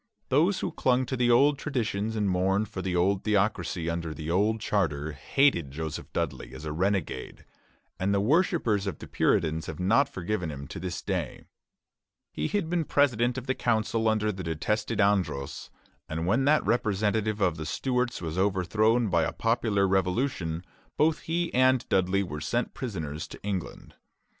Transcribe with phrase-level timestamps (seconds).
[0.29, 4.31] Those who clung to the old traditions and mourned for the old theocracy under the
[4.31, 7.45] old charter, hated Joseph Dudley as a renegade;
[7.99, 11.43] and the worshippers of the Puritans have not forgiven him to this day.
[12.33, 15.69] He had been president of the council under the detested Andros,
[16.09, 20.65] and when that representative of the Stuarts was overthrown by a popular revolution,
[20.97, 23.93] both he and Dudley were sent prisoners to England.